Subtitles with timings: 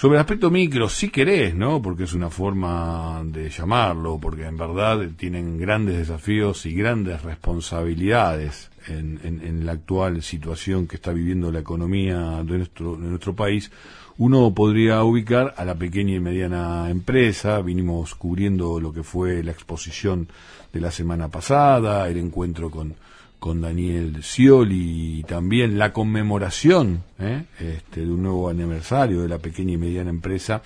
[0.00, 1.82] Sobre el aspecto micro, si querés, ¿no?
[1.82, 8.70] Porque es una forma de llamarlo, porque en verdad tienen grandes desafíos y grandes responsabilidades
[8.86, 13.70] en, en, la actual situación que está viviendo la economía de nuestro, de nuestro país.
[14.16, 19.52] Uno podría ubicar a la pequeña y mediana empresa, vinimos cubriendo lo que fue la
[19.52, 20.28] exposición
[20.72, 22.94] de la semana pasada, el encuentro con
[23.40, 27.44] con Daniel Scioli y también la conmemoración ¿eh?
[27.58, 30.62] este, de un nuevo aniversario de la pequeña y mediana empresa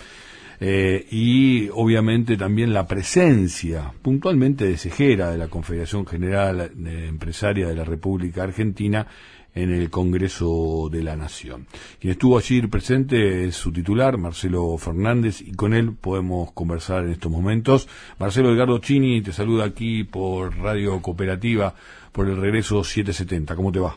[0.61, 7.75] eh, y obviamente también la presencia puntualmente de Cejera de la Confederación General Empresaria de
[7.75, 9.07] la República Argentina
[9.55, 11.67] en el Congreso de la Nación.
[12.01, 17.13] Quien estuvo allí presente es su titular, Marcelo Fernández, y con él podemos conversar en
[17.13, 17.89] estos momentos.
[18.19, 21.75] Marcelo Edgardo Chini te saluda aquí por Radio Cooperativa
[22.15, 23.57] por el regreso 770.
[23.57, 23.97] ¿Cómo te va?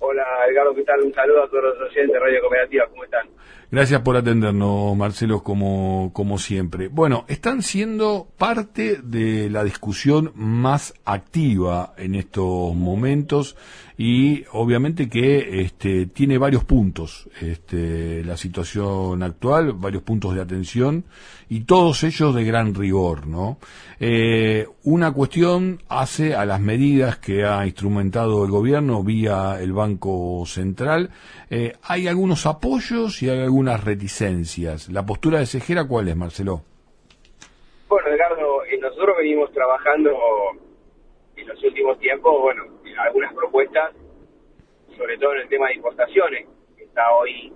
[0.00, 1.00] Hola, Edgardo, ¿qué tal?
[1.00, 2.86] Un saludo a todos los oyentes de Radio Cooperativa.
[2.86, 3.26] ¿Cómo están?
[3.70, 6.88] Gracias por atendernos, Marcelo, como, como siempre.
[6.88, 13.56] Bueno, están siendo parte de la discusión más activa en estos momentos
[13.98, 21.04] y obviamente que este, tiene varios puntos este, la situación actual, varios puntos de atención
[21.48, 23.58] y todos ellos de gran rigor, ¿no?
[23.98, 30.44] Eh, una cuestión hace a las medidas que ha instrumentado el gobierno vía el Banco
[30.46, 31.10] Central.
[31.50, 34.88] Eh, hay algunos apoyos y hay algunas reticencias.
[34.88, 36.62] ¿La postura de Cejera cuál es, Marcelo?
[37.88, 40.12] Bueno, Edgardo, eh, nosotros venimos trabajando
[41.34, 42.62] en los últimos tiempos, bueno,
[43.02, 43.96] algunas propuestas,
[44.96, 47.52] sobre todo en el tema de importaciones, que está hoy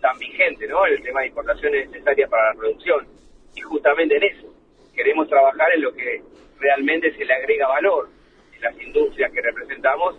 [0.00, 0.84] tan vigente, ¿no?
[0.84, 3.06] El tema de importaciones necesarias para la producción.
[3.54, 4.52] Y justamente en eso,
[4.96, 6.22] queremos trabajar en lo que
[6.58, 8.08] realmente se le agrega valor
[8.52, 10.18] en las industrias que representamos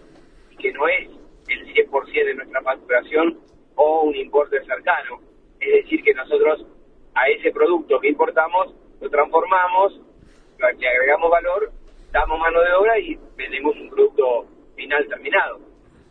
[0.52, 1.10] y que no es
[1.50, 3.47] el 100% de nuestra facturación
[3.78, 5.22] o un importe cercano.
[5.60, 6.66] Es decir, que nosotros
[7.16, 10.02] a ese producto que importamos lo transformamos,
[10.60, 11.72] le agregamos valor,
[12.12, 14.46] damos mano de obra y vendemos un producto
[14.76, 15.60] final terminado.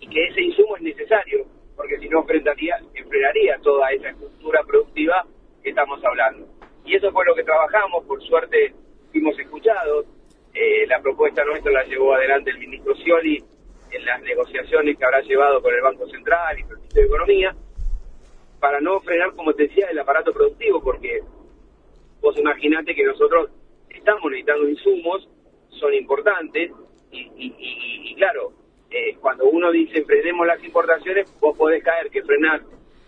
[0.01, 5.25] Y que ese insumo es necesario, porque si no enfrentaría, enfrenaría toda esa estructura productiva
[5.63, 6.47] que estamos hablando.
[6.85, 8.73] Y eso fue lo que trabajamos, por suerte
[9.11, 10.07] fuimos escuchados,
[10.55, 13.43] eh, la propuesta nuestra la llevó adelante el ministro Scioli
[13.97, 17.57] en las negociaciones que habrá llevado con el Banco Central y el Ministerio de Economía,
[18.61, 21.21] para no frenar, como te decía, el aparato productivo, porque
[22.21, 23.51] vos imaginate que nosotros
[23.91, 25.29] estamos necesitando insumos,
[25.71, 26.71] son importantes,
[27.13, 28.53] y, claro,
[28.91, 32.63] eh, cuando uno dice frenemos las importaciones, vos podés caer que frenar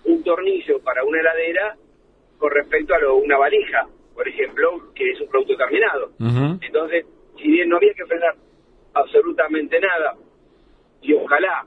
[0.05, 1.77] un tornillo para una heladera
[2.39, 6.13] con respecto a lo, una valija, por ejemplo, que es un producto terminado.
[6.63, 7.07] Entonces,
[7.37, 8.35] si bien no había que frenar
[8.95, 10.17] absolutamente nada,
[11.01, 11.67] y ojalá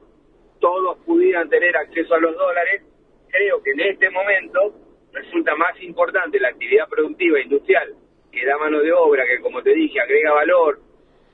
[0.59, 2.83] todos pudieran tener acceso a los dólares,
[3.29, 4.75] creo que en este momento
[5.13, 7.95] resulta más importante la actividad productiva e industrial
[8.31, 10.79] que da mano de obra, que como te dije, agrega valor,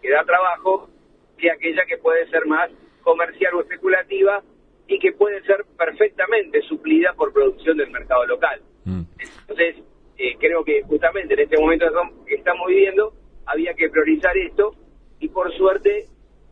[0.01, 0.89] que da trabajo,
[1.37, 2.71] que aquella que puede ser más
[3.03, 4.41] comercial o especulativa
[4.87, 8.61] y que puede ser perfectamente suplida por producción del mercado local.
[8.85, 9.01] Mm.
[9.41, 9.75] Entonces,
[10.17, 11.85] eh, creo que justamente en este momento
[12.25, 13.13] que estamos viviendo,
[13.45, 14.75] había que priorizar esto
[15.19, 16.05] y por suerte,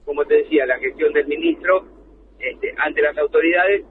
[0.05, 1.85] como te decía, la gestión del ministro
[2.39, 3.83] este, ante las autoridades,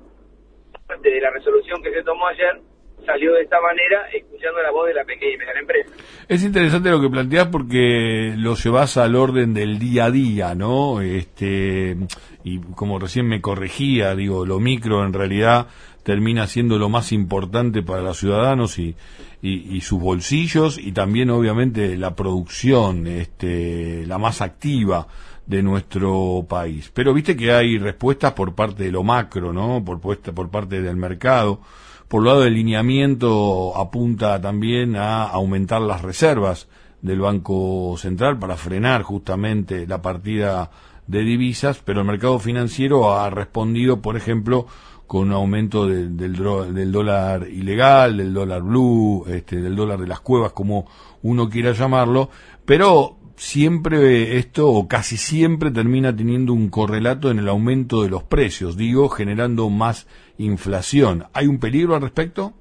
[0.87, 2.61] parte de la resolución que se tomó ayer,
[3.05, 5.91] salió de esta manera, escuchando la voz de la pequeña y mediana empresa.
[6.29, 11.01] Es interesante lo que planteas porque lo llevas al orden del día a día, ¿no?
[11.01, 11.97] Este,
[12.45, 15.67] y como recién me corregía, digo, lo micro en realidad
[16.03, 18.95] termina siendo lo más importante para los ciudadanos y,
[19.41, 25.07] y, sus bolsillos y también obviamente la producción, este, la más activa
[25.47, 26.91] de nuestro país.
[26.95, 29.85] Pero viste que hay respuestas por parte de lo macro, ¿no?
[29.85, 31.61] Por, por parte del mercado.
[32.09, 36.69] Por lo lado del lineamiento apunta también a aumentar las reservas
[37.03, 40.71] del Banco Central para frenar justamente la partida
[41.07, 44.67] de divisas, pero el mercado financiero ha respondido, por ejemplo,
[45.07, 50.21] con un aumento del, del, dólar ilegal, del dólar blue, este, del dólar de las
[50.21, 50.87] cuevas, como
[51.23, 52.31] uno quiera llamarlo,
[52.65, 58.23] pero siempre esto, o casi siempre, termina teniendo un correlato en el aumento de los
[58.23, 60.09] precios, digo, generando más
[60.39, 61.25] inflación.
[61.35, 62.53] ¿Hay un peligro al respecto?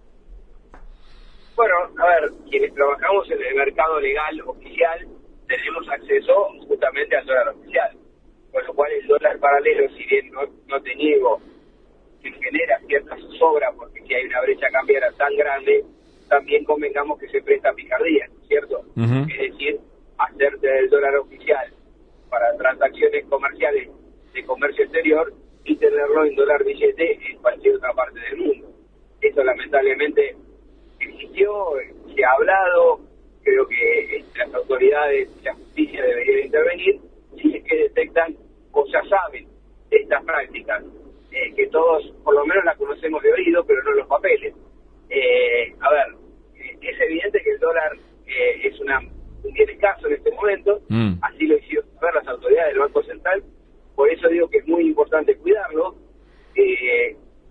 [1.56, 5.08] Bueno, a ver, quienes trabajamos en el mercado legal oficial
[5.48, 6.34] tenemos acceso
[6.68, 7.92] justamente al dólar oficial,
[8.52, 11.40] con lo cual el dólar paralelo, si bien no, no te niego
[12.22, 15.84] que genera cierta zozobra porque si hay una brecha cambiaria tan grande,
[16.30, 18.82] también convengamos que se presta picardía, ¿cierto?
[18.96, 19.80] Es decir,
[20.26, 21.74] hacerte del dólar oficial
[22.30, 23.90] para transacciones comerciales
[24.34, 25.34] de comercio exterior
[25.66, 28.72] y tenerlo en dólar billete en cualquier otra parte del mundo.
[29.22, 30.36] Eso lamentablemente
[31.00, 31.74] inició,
[32.14, 33.00] se ha hablado,
[33.44, 37.00] creo que las autoridades, la justicia debería intervenir
[37.38, 38.36] si es que detectan
[38.72, 39.48] o ya saben
[39.90, 40.84] de estas prácticas,
[41.32, 44.54] eh, que todos por lo menos las conocemos de oído, pero no los papeles.
[45.10, 46.08] Eh, a ver,
[46.56, 47.92] eh, es evidente que el dólar
[48.26, 49.00] es una,
[49.62, 51.14] escaso en este momento, mm.
[51.22, 53.44] así lo hicieron las autoridades del Banco Central,
[53.96, 55.96] por eso digo que es muy importante cuidarlo,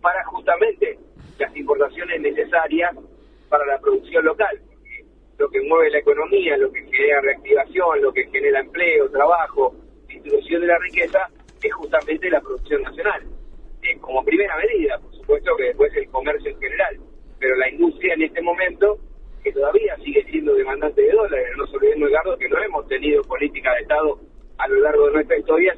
[0.01, 0.99] para justamente
[1.39, 2.95] las importaciones necesarias
[3.49, 4.61] para la producción local.
[5.39, 9.75] Lo que mueve la economía, lo que genera reactivación, lo que genera empleo, trabajo,
[10.07, 11.29] distribución de la riqueza,
[11.63, 13.23] es justamente la producción nacional.
[13.83, 17.01] Eh, como primera medida, por supuesto que después el comercio en general,
[17.39, 18.99] pero la industria en este momento,
[19.43, 23.23] que todavía sigue siendo demandante de dólares, no nos olvidemos, Edgardo, que no hemos tenido
[23.23, 24.19] política de Estado
[24.59, 25.75] a lo largo de nuestra historia,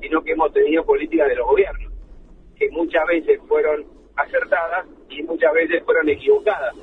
[0.00, 1.92] sino que hemos tenido política de los gobiernos,
[2.56, 6.76] que muchas veces fueron acertadas y muchas veces fueron equivocadas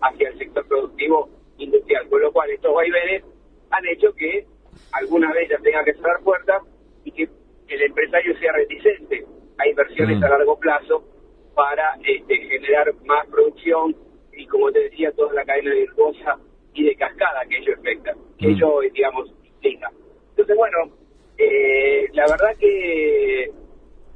[0.00, 1.28] hacia el sector productivo
[1.58, 3.22] industrial, con lo cual estos vaivenes
[3.70, 4.46] han hecho que
[4.92, 6.62] algunas de ellas tengan que cerrar puertas
[7.04, 7.28] y que
[7.68, 9.24] el empresario sea reticente
[9.58, 10.24] a inversiones mm.
[10.24, 11.04] a largo plazo
[11.54, 13.94] para este, generar más producción
[14.32, 16.36] y, como te decía, toda la cadena virtuosa
[16.74, 18.50] y de cascada que ello afecta, que mm.
[18.50, 19.90] ello, digamos, implica.
[20.30, 20.78] Entonces, bueno,
[21.38, 23.50] eh, la verdad que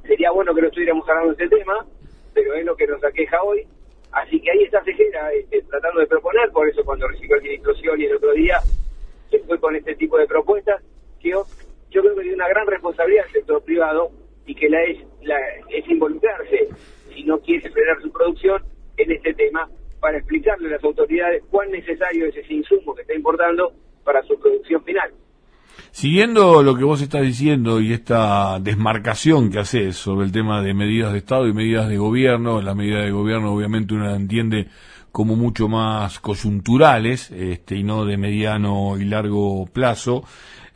[0.03, 1.85] sería bueno que no estuviéramos hablando de este tema,
[2.33, 3.65] pero es lo que nos aqueja hoy.
[4.11, 7.73] Así que ahí está Cejera este, tratando de proponer, por eso cuando recibió el ministro
[7.97, 8.59] y el otro día
[9.29, 10.81] se fue con este tipo de propuestas,
[11.19, 11.45] que yo,
[11.89, 14.11] creo que tiene una gran responsabilidad del sector privado
[14.45, 15.37] y que la es, la,
[15.69, 16.69] es involucrarse,
[17.13, 18.63] si no quiere frenar su producción,
[18.97, 19.69] en este tema
[20.05, 23.73] para explicarle a las autoridades cuán necesario es ese insumo que está importando
[24.03, 25.11] para su producción final.
[25.95, 30.73] Siguiendo lo que vos estás diciendo y esta desmarcación que haces sobre el tema de
[30.73, 34.67] medidas de Estado y medidas de gobierno, las medidas de gobierno obviamente uno la entiende
[35.13, 40.25] como mucho más coyunturales este, y no de mediano y largo plazo.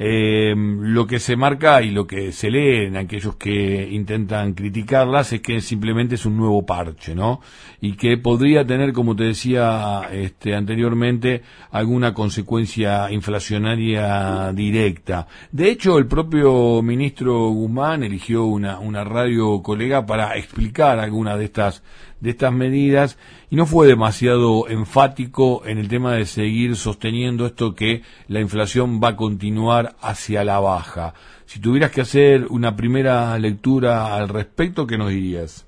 [0.02, 5.34] Eh, lo que se marca y lo que se lee en aquellos que intentan criticarlas
[5.34, 7.42] es que simplemente es un nuevo parche, ¿no?
[7.82, 11.42] Y que podría tener, como te decía este, anteriormente,
[11.72, 15.09] alguna consecuencia inflacionaria directa.
[15.52, 21.46] De hecho, el propio ministro Guzmán eligió una, una radio colega para explicar alguna de
[21.46, 21.84] estas
[22.20, 23.18] de estas medidas
[23.50, 29.00] y no fue demasiado enfático en el tema de seguir sosteniendo esto que la inflación
[29.02, 31.14] va a continuar hacia la baja.
[31.46, 35.66] Si tuvieras que hacer una primera lectura al respecto, ¿qué nos dirías?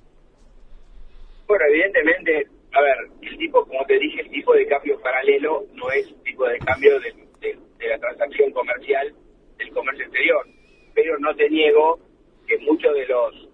[1.47, 5.89] Bueno, evidentemente, a ver, el tipo, como te dije, el tipo de cambio paralelo no
[5.91, 9.13] es tipo de cambio de la transacción comercial
[9.61, 10.45] del comercio exterior,
[10.93, 11.99] pero no te niego
[12.47, 13.49] que muchos de los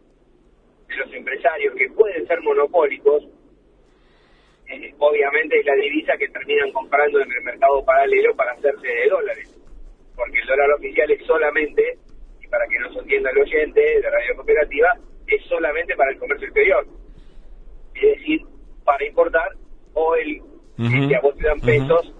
[0.87, 3.23] de los empresarios que pueden ser monopólicos,
[4.67, 9.09] eh, obviamente es la divisa que terminan comprando en el mercado paralelo para hacerse de
[9.09, 9.53] dólares.
[10.15, 11.97] Porque el dólar oficial es solamente,
[12.41, 16.19] y para que no se entienda el oyente de Radio Cooperativa, es solamente para el
[16.19, 16.87] comercio exterior.
[17.95, 18.41] Es decir,
[18.85, 19.49] para importar
[19.93, 20.41] o el,
[20.77, 22.13] que a vos te dan pesos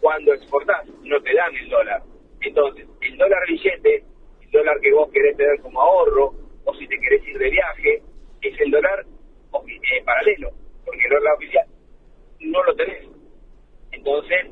[0.00, 2.02] cuando exportás, no te dan el dólar.
[2.40, 4.04] Entonces, el dólar billete,
[4.42, 6.32] el dólar que vos querés tener como ahorro,
[6.64, 8.02] o si te querés ir de viaje,
[8.42, 10.50] es el dólar eh, paralelo,
[10.84, 11.66] porque el dólar oficial
[12.40, 13.08] no lo tenés.
[13.92, 14.46] Entonces,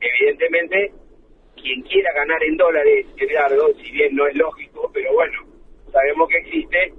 [0.00, 0.92] evidentemente,
[1.56, 5.38] quien quiera ganar en dólares, Gerardo, si bien no es lógico, pero bueno,
[5.90, 6.92] sabemos que existe,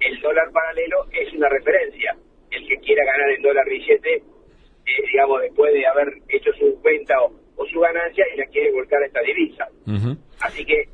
[0.00, 2.16] el dólar paralelo es una referencia.
[2.50, 7.22] El que quiera ganar en dólar billete, eh, digamos, después de haber hecho su cuenta
[7.22, 7.32] o,
[7.66, 9.68] su ganancia y la quiere volcar a esta divisa.
[10.40, 10.88] Así que,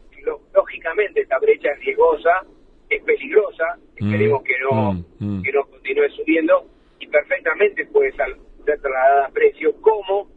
[0.55, 2.47] lógicamente, esta brecha es riesgosa,
[2.89, 5.43] es peligrosa, esperemos que no, mm, mm.
[5.43, 6.67] que no continúe subiendo
[6.99, 10.29] y perfectamente puede ser trasladada a precio como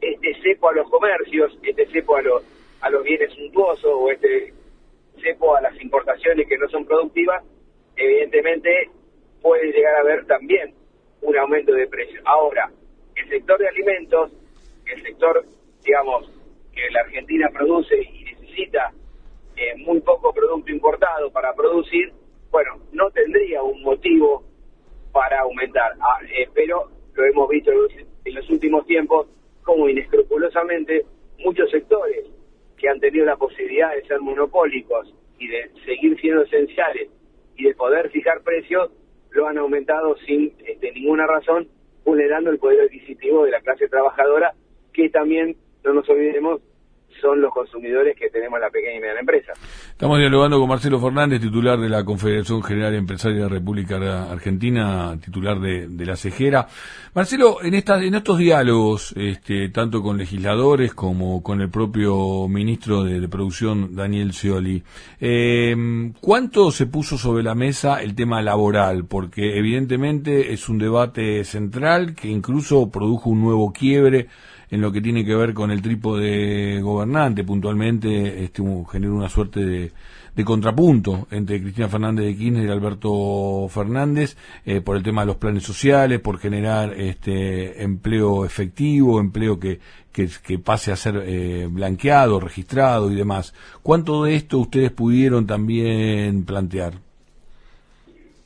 [0.00, 2.42] este cepo a los comercios, este cepo a los,
[2.80, 4.52] a los bienes suntuosos o este
[5.20, 7.42] cepo a las importaciones que no son productivas,
[7.96, 8.90] evidentemente
[9.42, 10.74] puede llegar a haber también
[11.22, 12.22] un aumento de precios.
[12.24, 12.70] Ahora,
[13.16, 14.32] el sector de alimentos,
[14.86, 15.44] el sector,
[16.72, 18.92] que la Argentina produce y necesita
[19.56, 22.12] eh, muy poco producto importado para producir,
[22.50, 24.44] bueno, no tendría un motivo
[25.12, 25.92] para aumentar.
[26.00, 27.70] Ah, eh, pero lo hemos visto
[28.24, 29.26] en los últimos tiempos
[29.62, 31.04] como inescrupulosamente
[31.38, 32.26] muchos sectores
[32.76, 37.10] que han tenido la posibilidad de ser monopólicos y de seguir siendo esenciales
[37.56, 38.90] y de poder fijar precios,
[39.30, 41.68] lo han aumentado sin este, ninguna razón,
[42.04, 44.54] vulnerando el poder adquisitivo de la clase trabajadora,
[44.92, 46.60] que también, no nos olvidemos,
[47.20, 49.52] son los consumidores que tenemos la pequeña y mediana empresa.
[49.90, 55.18] Estamos dialogando con Marcelo Fernández, titular de la Confederación General Empresaria de la República Argentina,
[55.22, 56.68] titular de, la Cejera.
[57.14, 63.04] Marcelo, en, esta, en estos diálogos, este, tanto con legisladores como con el propio ministro
[63.04, 64.82] de, Producción, Daniel Scioli,
[65.20, 69.04] em, ¿cuánto se puso sobre la mesa el tema laboral?
[69.04, 74.28] Porque evidentemente es un debate central que incluso produjo un nuevo quiebre
[74.70, 79.60] en lo que tiene que ver con el trípode gobernante, puntualmente este, generó una suerte
[79.64, 79.90] de,
[80.44, 85.36] contrapunto entre Cristina Fernández de Kirchner y Alberto Fernández eh, por el tema de los
[85.36, 89.80] planes sociales, por generar este empleo efectivo, empleo que,
[90.12, 93.52] que, pase a ser eh, blanqueado, registrado y demás.
[93.82, 96.92] ¿Cuánto de esto ustedes pudieron también plantear?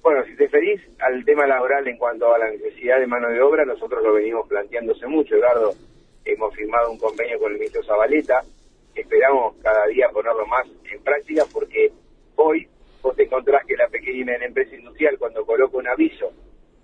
[0.03, 3.43] Bueno, si te referís al tema laboral en cuanto a la necesidad de mano de
[3.43, 5.75] obra, nosotros lo venimos planteándose mucho, Eduardo
[6.25, 8.43] hemos firmado un convenio con el ministro Zabaleta,
[8.95, 11.91] esperamos cada día ponerlo más en práctica porque
[12.37, 12.69] hoy
[13.01, 16.33] vos te encontrás que la pequeña mediana empresa industrial cuando coloca un aviso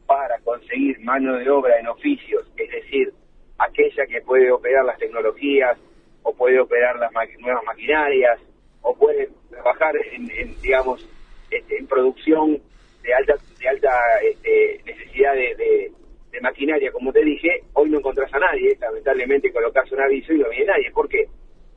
[0.07, 3.13] para conseguir mano de obra en oficios, es decir,
[3.59, 5.79] aquella que puede operar las tecnologías
[6.23, 8.41] o puede operar las nuevas maquinarias
[8.83, 11.07] o puede trabajar en, digamos,
[11.51, 12.61] este, en producción
[13.03, 13.91] de alta de alta
[14.23, 15.93] este, necesidad de
[16.41, 20.49] maquinaria, como te dije, hoy no encontrás a nadie, lamentablemente colocas un aviso y no
[20.51, 20.91] viene nadie.
[20.93, 21.27] ¿Por qué?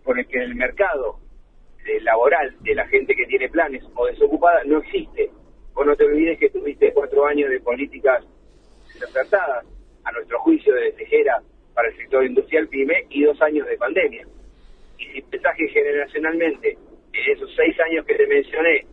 [0.04, 1.20] Porque el mercado
[1.86, 5.32] eh, laboral de la gente que tiene planes o desocupada no existe.
[5.74, 8.26] Vos no te olvides que tuviste cuatro años de políticas
[8.94, 9.66] desacertadas,
[10.04, 11.42] a nuestro juicio, de cejera
[11.74, 14.28] para el sector industrial PYME y dos años de pandemia.
[14.98, 16.78] Y si pensás que generacionalmente,
[17.14, 18.86] en esos seis años que te mencioné,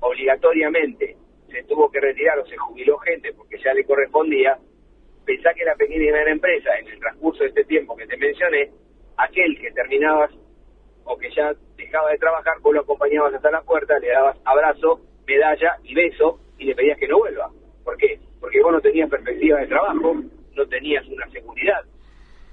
[0.00, 1.16] obligatoriamente
[1.50, 4.58] se tuvo que retirar o se jubiló gente porque ya le correspondía,
[5.24, 8.16] pensá que la pequeña y mediana empresa, en el transcurso de este tiempo que te
[8.16, 8.70] mencioné,
[9.16, 10.30] aquel que terminabas
[11.04, 15.00] o que ya dejaba de trabajar, vos lo acompañabas hasta la puerta, le dabas abrazo,
[15.26, 17.50] medalla y beso y le pedías que no vuelva.
[17.84, 18.18] ¿Por qué?
[18.40, 20.16] Porque vos no tenías perspectiva de trabajo,
[20.54, 21.82] no tenías una seguridad.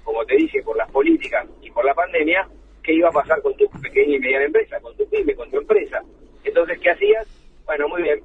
[0.04, 2.48] Como te dije, por las políticas y por la pandemia,
[2.82, 5.58] ¿qué iba a pasar con tu pequeña y mediana empresa, con tu pyme, con tu
[5.58, 6.02] empresa?
[6.44, 7.26] Entonces, ¿qué hacías?
[7.66, 8.22] Bueno, muy bien,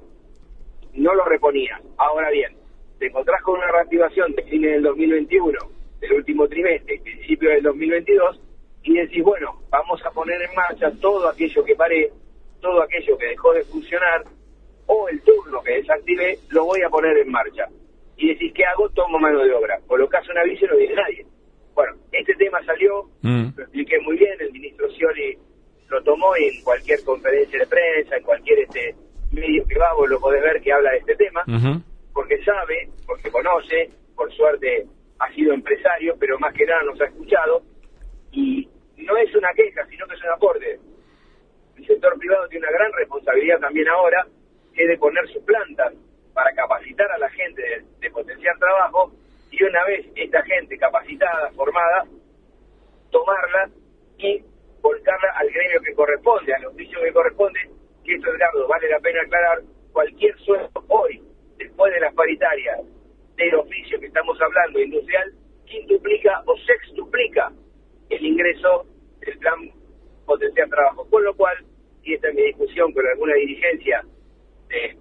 [0.94, 1.80] no lo reponías.
[1.98, 2.53] Ahora bien,
[3.54, 5.58] con una reactivación de fines del 2021,
[6.00, 8.40] del último trimestre, principio del 2022,
[8.82, 12.10] y decís, bueno, vamos a poner en marcha todo aquello que paré,
[12.60, 14.24] todo aquello que dejó de funcionar,
[14.86, 17.66] o el turno que desactivé, lo voy a poner en marcha.
[18.16, 18.88] Y decís, ¿qué hago?
[18.88, 19.78] Tomo mano de obra.
[19.86, 21.26] Colocás un aviso y no dice nadie.
[21.76, 23.50] Bueno, este tema salió, mm.
[23.56, 25.38] lo expliqué muy bien, el ministro Scioli
[25.90, 28.96] lo tomó en cualquier conferencia de prensa, en cualquier este
[29.30, 31.44] medio que va, vos lo podés ver que habla de este tema
[32.14, 34.86] porque sabe, porque conoce, por suerte
[35.18, 37.62] ha sido empresario, pero más que nada nos ha escuchado,
[38.30, 40.78] y no es una queja, sino que es un aporte.
[41.76, 44.26] El sector privado tiene una gran responsabilidad también ahora,
[44.72, 45.92] que es de poner sus plantas
[46.32, 47.62] para capacitar a la gente,
[48.00, 49.12] de, potenciar trabajo,
[49.50, 52.04] y una vez esta gente capacitada, formada,
[53.10, 53.70] tomarla
[54.18, 54.42] y
[54.80, 57.60] volcarla al gremio que corresponde, al oficio que corresponde,
[58.04, 61.22] que esto, Edgardo, vale la pena aclarar, cualquier sueldo hoy
[61.64, 62.80] después de las paritarias
[63.36, 65.32] del oficio que estamos hablando industrial,
[65.64, 67.50] quintuplica o sextuplica
[68.10, 68.86] el ingreso
[69.20, 69.70] del plan
[70.26, 71.08] potencial trabajo.
[71.08, 71.56] Con lo cual,
[72.02, 74.04] y esta es mi discusión con alguna dirigencia
[74.68, 74.96] de,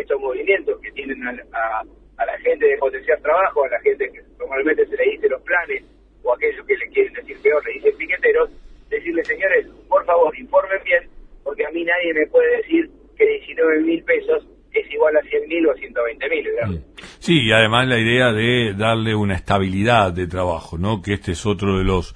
[0.00, 1.82] estos movimientos que tienen a,
[2.24, 5.84] la gente de potenciar trabajo, a la gente que normalmente se le dice los planes,
[6.22, 8.50] o aquellos que le quieren decir peor, le dicen piqueteros,
[8.88, 11.08] decirle, señores, por favor, informen bien,
[11.42, 14.46] porque a mí nadie me puede decir que 19 mil pesos
[14.80, 16.82] es igual a 100.000 o a 120.000.
[17.18, 21.02] Sí, y además la idea de darle una estabilidad de trabajo, ¿no?
[21.02, 22.14] Que este es otro de los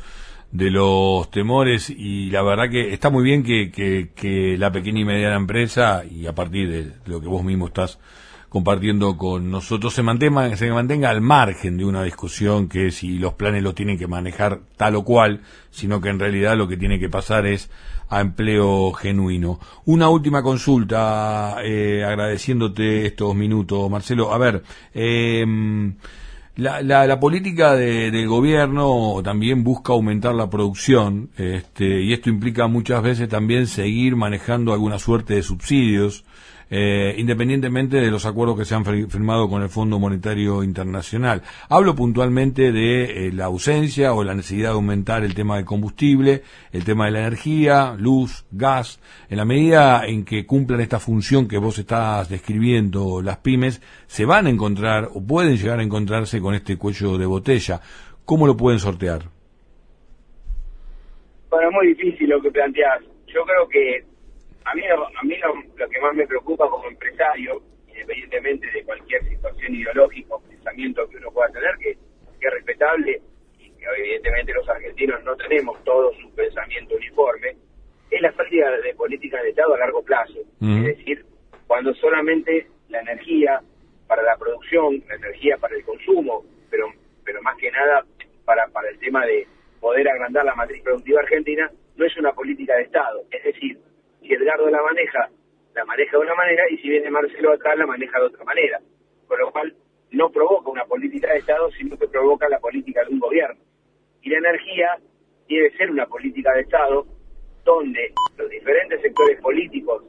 [0.53, 5.05] de los temores y la verdad que está muy bien que, que, la pequeña y
[5.05, 8.01] mediana empresa y a partir de lo que vos mismo estás
[8.51, 13.35] compartiendo con nosotros se mantenga, se mantenga al margen de una discusión que si los
[13.35, 16.99] planes lo tienen que manejar tal o cual, sino que en realidad lo que tiene
[16.99, 17.71] que pasar es
[18.09, 19.61] a empleo genuino.
[19.85, 24.35] Una última consulta, eh, agradeciéndote estos minutos, Marcelo.
[24.35, 24.65] A ver,
[24.95, 25.95] em,
[26.57, 33.01] la, la, política del gobierno también busca aumentar la producción, este, y esto implica muchas
[33.01, 36.25] veces también seguir manejando alguna suerte de subsidios
[36.71, 41.43] eh, independientemente de los acuerdos que se han firmado con el Fondo Monetario Internacional.
[41.69, 46.43] Hablo puntualmente de eh, la ausencia o la necesidad de aumentar el tema del combustible,
[46.73, 49.01] el tema de la energía, luz, gas.
[49.29, 54.25] En la medida en que cumplan esta función que vos estás describiendo, las pymes se
[54.25, 57.81] van a encontrar o pueden llegar a encontrarse con este cuello de botella.
[58.25, 59.23] ¿Cómo lo pueden sortear?
[61.51, 63.01] Bueno, es muy difícil lo que planteas.
[63.27, 64.10] Yo creo que
[64.65, 69.75] a mí, a mí lo, que más me preocupa como empresario, independientemente de cualquier situación
[69.75, 73.21] ideológica o pensamiento que uno pueda tener, que, es respetable
[73.59, 77.55] y que evidentemente los argentinos no tenemos todos un pensamiento uniforme,
[78.11, 80.41] es la pérdida de políticas de Estado a largo plazo.
[80.61, 81.25] Es decir,
[81.67, 83.61] cuando solamente la energía
[84.07, 86.87] para la producción, la energía para el consumo, pero,
[87.25, 88.05] pero más que nada
[88.45, 89.47] para, para el tema de
[89.81, 93.23] poder agrandar la matriz productiva argentina, no es una política de Estado.
[93.31, 93.79] Es decir,
[94.21, 95.29] si Edgardo la maneja,
[95.75, 98.81] la maneja de una manera y si viene Marcelo atrás la maneja de otra manera.
[99.27, 99.75] Con lo cual
[100.11, 103.61] no provoca una política de Estado, sino que provoca la política de un gobierno.
[104.23, 104.99] Y la energía
[105.49, 107.07] debe ser una política de Estado
[107.65, 110.05] donde los diferentes sectores políticos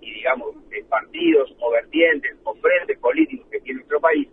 [0.00, 0.56] y, digamos,
[0.88, 4.28] partidos o vertientes o frentes políticos que tiene nuestro país,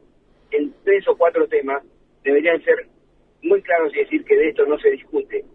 [0.52, 1.84] en tres o cuatro temas
[2.24, 2.88] deberían ser
[3.44, 5.46] muy claros y decir que de esto no se discute.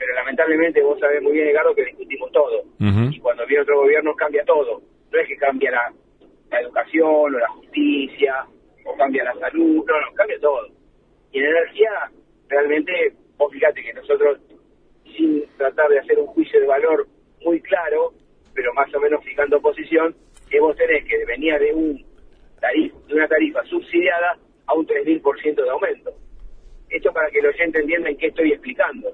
[0.00, 2.64] Pero lamentablemente vos sabés muy bien, Edgardo, que discutimos todo.
[2.78, 4.80] Y cuando viene otro gobierno cambia todo.
[5.12, 8.46] No es que cambia la, educación o la justicia
[8.86, 10.68] o cambia la salud, no, no, cambia todo.
[11.32, 12.10] Y en energía,
[12.48, 14.40] realmente, vos fíjate que nosotros,
[15.14, 17.06] sin tratar de hacer un juicio de valor
[17.44, 18.14] muy claro,
[18.54, 20.16] pero más o menos fijando posición,
[20.48, 22.02] que vos tenés que venía de un
[22.58, 26.10] tarif, de una tarifa subsidiada a un 3.000% de aumento.
[26.88, 29.12] Esto para que los oyente entienda en qué estoy explicando.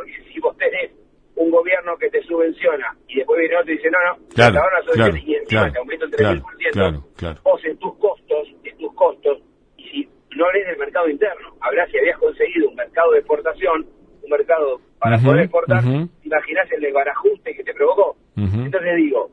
[0.00, 0.90] Porque si vos tenés
[1.34, 4.92] un gobierno que te subvenciona y después viene otro y dice, no, no, claro, te
[4.92, 9.38] claro, y encima te aumenta el 3.000%, vos en tus costos, en tus costos,
[9.76, 13.86] y si no lees el mercado interno, habrá si habías conseguido un mercado de exportación,
[14.22, 15.84] un mercado para poder exportar,
[16.22, 18.16] imaginás el desbarajuste que te provocó.
[18.36, 19.30] Entonces digo,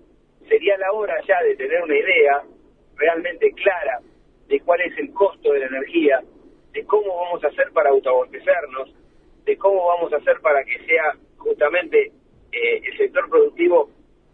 [0.50, 2.42] sería la hora ya de tener una idea
[2.98, 4.02] realmente clara
[4.50, 6.20] de cuál es el costo de la energía,
[6.74, 8.94] de cómo vamos a hacer para autoabastecernos,
[9.48, 12.12] de cómo vamos a hacer para que sea justamente
[12.52, 13.90] eh, el sector productivo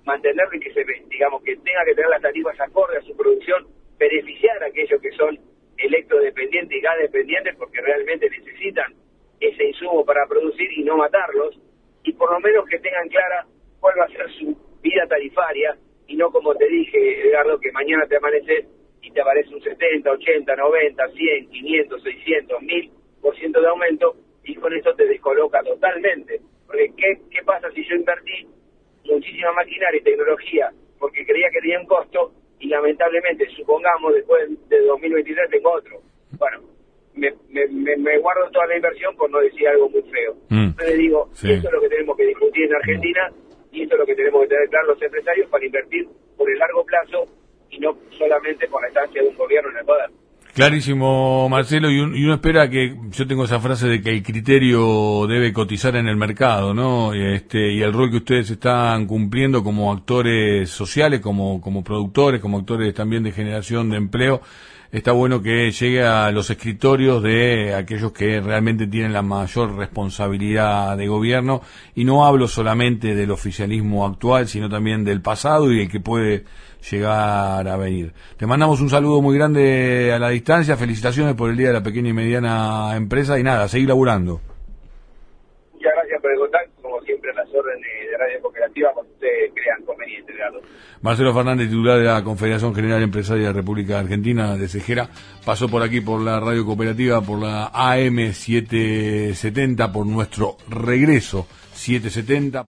[0.06, 3.68] mantenerlo y que se digamos que tenga que tener las tarifas acorde a su producción,
[3.98, 5.40] beneficiar a aquellos que son
[5.78, 8.94] electrodependientes y gas dependientes porque realmente necesitan
[9.40, 11.60] ese insumo para producir y no matarlos,
[12.04, 13.46] y por lo menos que tengan clara
[13.80, 18.08] cuál va a ser su vida tarifaria y no como te dije, Edgardo, que mañana
[18.08, 18.66] te amaneces
[19.02, 24.16] y te aparece un 70, 80, 90, 100, 500, 600, 1000 por ciento de aumento
[24.44, 26.42] y con eso te descoloca totalmente.
[26.68, 28.48] Porque ¿qué, ¿qué pasa si yo invertí
[29.06, 34.80] muchísima maquinaria y tecnología porque creía que tenía un costo y lamentablemente, supongamos, después de
[34.86, 36.00] 2023 tengo otro?
[36.38, 36.62] Bueno,
[37.14, 40.34] me, me, me, guardo toda la inversión por no decir algo muy feo.
[40.50, 40.68] Mm.
[40.70, 43.32] Entonces digo, eso es lo que tenemos que discutir en Argentina
[43.72, 46.58] y eso es lo que tenemos que tener claro los empresarios para invertir por el
[46.58, 47.26] largo plazo
[47.70, 50.10] y no solamente por la estancia de un gobierno en el poder.
[50.54, 55.52] Clarísimo, Marcelo, y, uno espera que, yo tengo esa frase de que el criterio debe
[55.52, 57.12] cotizar en el mercado, ¿no?
[57.12, 62.60] Este, y el rol que ustedes están cumpliendo como actores sociales, como, como productores, como
[62.60, 64.44] actores también de generación de empleo,
[64.94, 70.96] está bueno que llegue a los escritorios de aquellos que realmente tienen la mayor responsabilidad
[70.96, 71.62] de gobierno,
[71.96, 76.46] y no hablo solamente del oficialismo actual, sino también del pasado y el que puede
[76.92, 78.14] llegar a venir.
[78.38, 81.84] Te mandamos un saludo muy grande a la distancia, felicitaciones por el Día de la
[81.84, 84.42] Pequeña y Mediana Empresa y nada, seguir laburando.
[85.74, 88.18] Muchas gracias por el contacto, como siempre las órdenes de
[91.02, 95.10] Marcelo Fernández, titular de la Confederación General Empresaria de la República Argentina de Cejera,
[95.46, 102.62] pasó por aquí por la Radio Cooperativa, por la AM 770, por nuestro regreso 770.